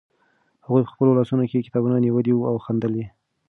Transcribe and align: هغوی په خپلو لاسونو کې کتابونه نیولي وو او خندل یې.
هغوی 0.65 0.83
په 0.85 0.91
خپلو 0.93 1.11
لاسونو 1.19 1.43
کې 1.49 1.65
کتابونه 1.67 1.97
نیولي 2.05 2.33
وو 2.33 2.47
او 2.49 2.55
خندل 2.65 2.93
یې. 2.99 3.07